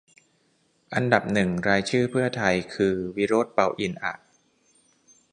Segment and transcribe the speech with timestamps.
[0.93, 4.13] อันดับหนึ่งรายชื่อเพื่อไทยคือ วิโรจน์ เปาอินทร์ อะ